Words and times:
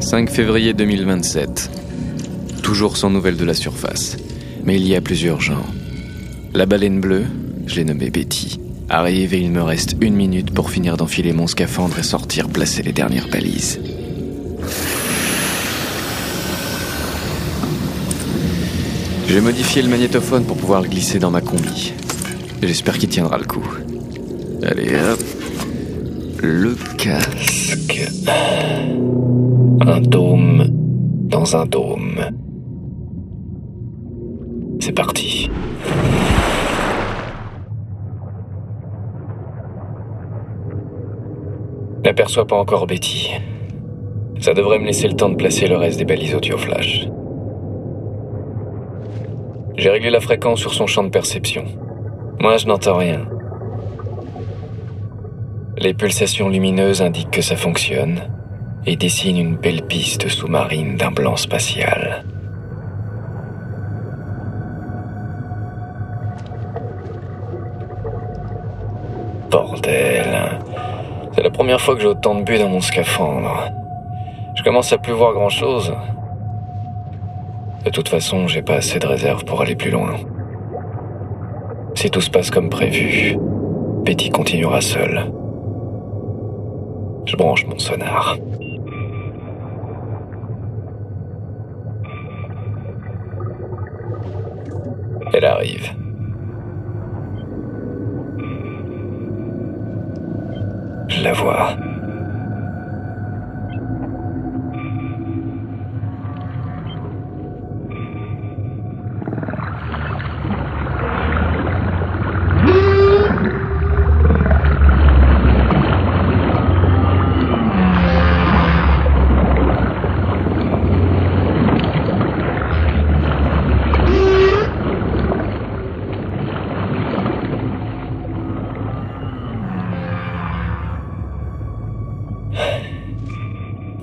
5 0.00 0.30
février 0.30 0.74
2027. 0.74 1.70
Toujours 2.62 2.96
sans 2.96 3.10
nouvelles 3.10 3.36
de 3.36 3.44
la 3.44 3.54
surface. 3.54 4.16
Mais 4.64 4.76
il 4.76 4.86
y 4.86 4.94
a 4.94 5.00
plus 5.00 5.22
urgent. 5.22 5.62
La 6.54 6.66
baleine 6.66 7.00
bleue, 7.00 7.24
je 7.66 7.76
l'ai 7.76 7.84
nommée 7.84 8.10
Betty, 8.10 8.60
arrive 8.88 9.34
et 9.34 9.40
il 9.40 9.50
me 9.50 9.62
reste 9.62 9.96
une 10.00 10.14
minute 10.14 10.52
pour 10.52 10.70
finir 10.70 10.96
d'enfiler 10.96 11.32
mon 11.32 11.46
scaphandre 11.46 11.98
et 11.98 12.02
sortir 12.02 12.48
placer 12.48 12.82
les 12.82 12.92
dernières 12.92 13.28
balises. 13.28 13.80
J'ai 19.28 19.40
modifié 19.40 19.82
le 19.82 19.88
magnétophone 19.88 20.44
pour 20.44 20.56
pouvoir 20.56 20.80
le 20.80 20.88
glisser 20.88 21.18
dans 21.18 21.30
ma 21.30 21.40
combi. 21.40 21.92
J'espère 22.62 22.98
qu'il 22.98 23.08
tiendra 23.08 23.36
le 23.36 23.44
coup. 23.44 23.68
Allez 24.62 24.94
hop. 24.94 25.20
Le 26.40 26.76
casque. 26.96 28.08
Un 29.80 30.00
dôme 30.00 30.64
dans 31.28 31.56
un 31.56 31.64
dôme. 31.64 32.20
C'est 34.80 34.92
parti. 34.92 35.48
N'aperçois 42.04 42.46
pas 42.46 42.56
encore 42.56 42.86
Betty. 42.86 43.30
Ça 44.40 44.52
devrait 44.52 44.78
me 44.78 44.86
laisser 44.86 45.06
le 45.06 45.14
temps 45.14 45.28
de 45.28 45.36
placer 45.36 45.68
le 45.68 45.76
reste 45.76 45.98
des 45.98 46.04
balises 46.04 46.34
audio 46.34 46.56
flash. 46.58 47.08
J'ai 49.76 49.90
réglé 49.90 50.10
la 50.10 50.20
fréquence 50.20 50.58
sur 50.58 50.74
son 50.74 50.86
champ 50.86 51.04
de 51.04 51.10
perception. 51.10 51.64
Moi, 52.40 52.56
je 52.56 52.66
n'entends 52.66 52.96
rien. 52.96 53.28
Les 55.76 55.94
pulsations 55.94 56.48
lumineuses 56.48 57.00
indiquent 57.02 57.30
que 57.30 57.42
ça 57.42 57.56
fonctionne 57.56 58.22
et 58.88 58.96
dessinent 58.96 59.36
une 59.36 59.56
belle 59.56 59.82
piste 59.82 60.28
sous-marine 60.28 60.96
d'un 60.96 61.10
blanc 61.10 61.36
spatial. 61.36 62.24
Bordel. 69.50 70.58
C'est 71.32 71.42
la 71.42 71.50
première 71.50 71.82
fois 71.82 71.96
que 71.96 72.00
j'ai 72.00 72.06
autant 72.06 72.34
de 72.36 72.44
buts 72.44 72.58
dans 72.58 72.70
mon 72.70 72.80
scaphandre. 72.80 73.70
Je 74.54 74.62
commence 74.62 74.90
à 74.94 74.96
plus 74.96 75.12
voir 75.12 75.34
grand-chose. 75.34 75.94
De 77.84 77.90
toute 77.90 78.08
façon, 78.08 78.46
j'ai 78.46 78.62
pas 78.62 78.76
assez 78.76 78.98
de 78.98 79.06
réserve 79.06 79.44
pour 79.44 79.60
aller 79.60 79.76
plus 79.76 79.90
loin. 79.90 80.14
Si 81.94 82.08
tout 82.08 82.22
se 82.22 82.30
passe 82.30 82.50
comme 82.50 82.70
prévu, 82.70 83.36
Betty 84.06 84.30
continuera 84.30 84.80
seule. 84.80 85.30
Je 87.26 87.36
branche 87.36 87.66
mon 87.66 87.78
sonar. 87.78 88.38
Arrive. 95.48 95.90
La 101.22 101.32
vois. 101.32 101.87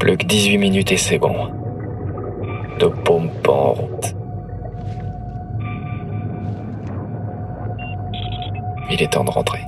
Plus 0.06 0.18
que 0.18 0.26
18 0.28 0.60
minutes 0.60 0.92
et 0.92 0.98
c'est 0.98 1.18
bon. 1.18 1.34
De 2.78 2.86
pompe 2.86 3.48
en 3.48 3.74
route. 3.74 4.16
Il 8.92 9.02
est 9.02 9.12
temps 9.12 9.24
de 9.24 9.32
rentrer. 9.32 9.62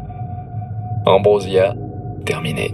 Ambrosia, 1.07 1.73
terminé. 2.23 2.71